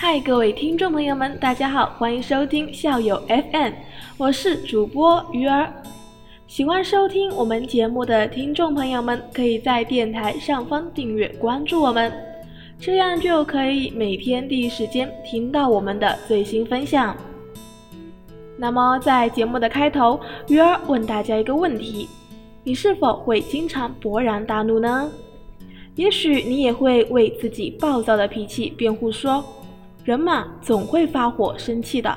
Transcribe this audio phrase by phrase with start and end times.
[0.00, 3.72] 嗨，各位听众朋友们，大家好，欢迎收听校友 FM，
[4.16, 5.72] 我是主播鱼儿。
[6.46, 12.12] 喜欢收听我们节目的听众朋友们，可以在电台上方订阅关注我们，
[12.78, 17.16] 这样就可以每天第一时间听到我们的最新分享。
[18.56, 22.08] 那么在节目的开头，鱼儿问大家一个问题：
[22.62, 25.10] 你是否会经常勃然大怒呢？
[25.96, 29.44] 也许你也会为自己暴躁的脾气辩护说。
[30.08, 32.16] 人嘛，总会发火生气的。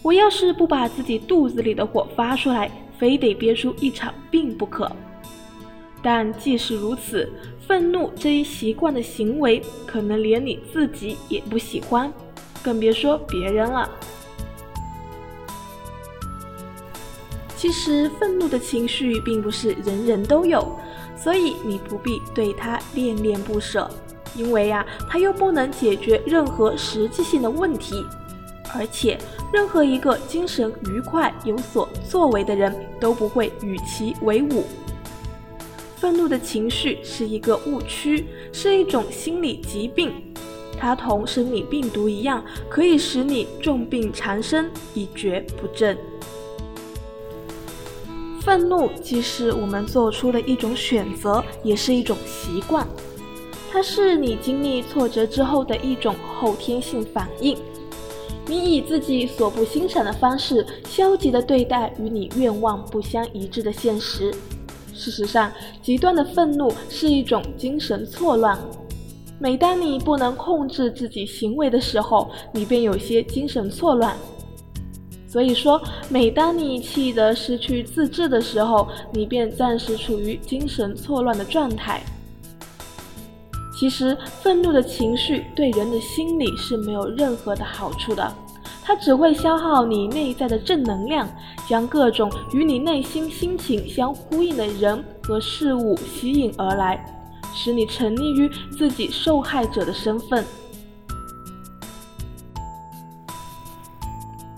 [0.00, 4.90] 我要是不把自己肚子里的火发出来，非得憋出一场病不可。
[6.02, 7.30] 但即使如此，
[7.66, 12.10] 愤怒这一习惯的行为，可能连你自己也不喜欢，
[12.62, 13.86] 更别说别人了。
[17.56, 20.66] 其实，愤怒的情绪并不是人人都有，
[21.14, 23.86] 所以你不必对它恋恋不舍。
[24.38, 28.06] 因为呀，它又不能解决任何实际性的问题，
[28.74, 29.18] 而且
[29.52, 34.64] 任何一个精神愉快、有所作为的人都不会与其为伍。
[35.96, 40.12] 愤怒的情绪是一个误区，是一种心理疾病，
[40.78, 45.98] 它同生理病毒一样，可以使你重病缠身，一蹶不振。
[48.40, 52.86] 愤怒既是我们做出的一种选择，也是一种习惯。
[53.70, 57.56] 它是你经历挫折之后的一种后天性反应。
[58.46, 64.32] 你以自己所不欣赏的方式，消极地对待与你愿望不相一致的现实。
[64.94, 65.52] 事实上，
[65.82, 68.58] 极端的愤怒是一种精神错乱。
[69.38, 74.16] 每当你不能控制自己行为的时候，你便有些精神错乱。
[75.28, 82.02] 所以说，每当你气得失去自制的时候，你便暂时处于精神错乱的状态。
[83.78, 88.34] 其实，愤怒的情绪对人的心理是没有任何的好处的，
[88.82, 91.28] 它只会消耗你内在的正能量，
[91.68, 97.04] 将各种与你内心心情相呼应的人和事物吸引而来，
[97.54, 100.44] 使你沉溺于自己受害者的身份。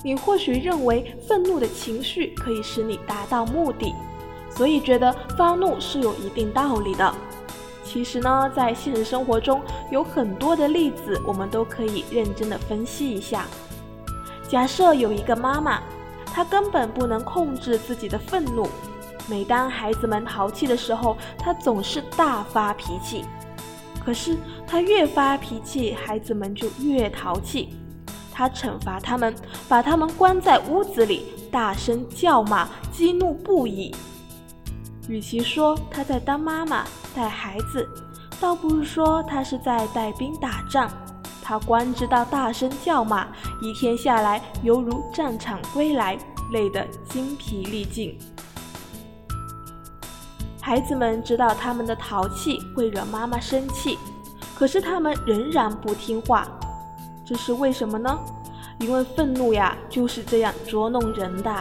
[0.03, 3.92] 你或许认为愤怒的情绪可以使你达到目的，
[4.48, 7.14] 所以觉得发怒是有一定道理的。
[7.92, 13.46] 其实呢，在现实生活中有很多的例子，我们都可以认真的分析一下。
[14.48, 15.82] 假设有一个妈妈，
[16.24, 18.68] 她根本不能控制自己的愤怒，
[19.28, 23.24] 每当孩子们淘气的时候，她总是大发脾气。
[24.04, 24.36] 可是
[24.68, 27.70] 她越发脾气，孩子们就越淘气。
[28.32, 29.34] 她惩罚他们，
[29.68, 33.92] 把他们关在屋子里，大声叫骂，激怒不已。
[35.08, 36.84] 与其说她在当妈妈，
[37.14, 37.88] 带孩子，
[38.40, 40.90] 倒不如说他是在带兵打仗。
[41.42, 43.26] 他光知道大声叫骂，
[43.60, 46.16] 一天下来犹如战场归来，
[46.52, 48.16] 累得精疲力尽。
[50.60, 53.98] 孩子们知道他们的淘气会惹妈妈生气，
[54.54, 56.46] 可是他们仍然不听话，
[57.26, 58.16] 这是为什么呢？
[58.78, 61.52] 因为愤怒呀，就是这样捉弄人的。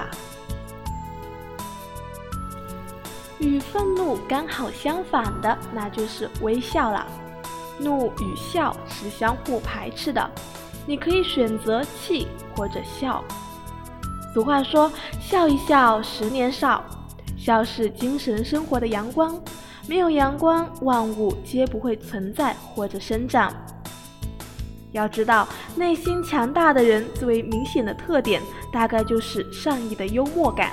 [3.39, 7.05] 与愤怒刚好相反的，那就是微笑了。
[7.79, 10.29] 怒与笑是相互排斥的，
[10.85, 13.23] 你可以选择气或者笑。
[14.33, 16.83] 俗话说：“笑一笑，十年少。”
[17.37, 19.41] 笑是精神生活的阳光，
[19.87, 23.53] 没有阳光，万物皆不会存在或者生长。
[24.91, 28.41] 要知道，内心强大的人最为明显的特点，
[28.73, 30.71] 大概就是善意的幽默感。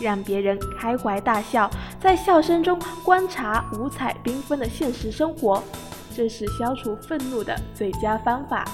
[0.00, 5.62] 让别人开怀大笑，在笑声中观察五彩缤纷的现实生活，
[6.16, 8.64] 这是消除愤怒的最佳方法。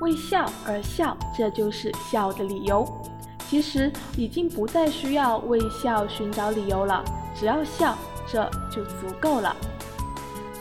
[0.00, 2.86] 为笑而笑，这就是笑的理由。
[3.48, 9.54] 其实已经不再需要为笑寻找理由了，只要笑，这就足够了。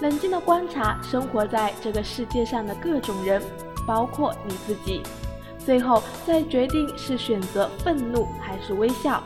[0.01, 3.41] 冷静地观察生活在这个世界上的各种人，
[3.85, 5.03] 包括你自己。
[5.65, 9.21] 最后再决定是选择愤怒还是微笑，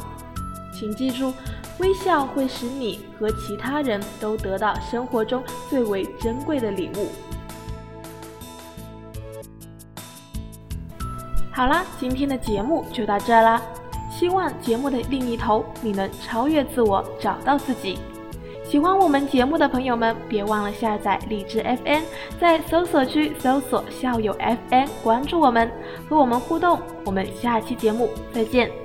[0.74, 1.34] 请记住，
[1.80, 7.08] 微笑会使你和其他人都得到生活中最为珍贵的礼物。
[11.52, 13.62] 好啦，今天的节目就到这啦，
[14.12, 17.98] 希望节目的另一头你能超越自我，找到自己。
[18.68, 22.02] 喜欢我们节目的朋友们，别忘了下载荔枝 FM，
[22.40, 24.36] 在搜索区搜索“校友
[24.70, 25.72] FM”，关注我们，
[26.10, 26.80] 和我们互动。
[27.06, 28.85] 我们下期节目再见。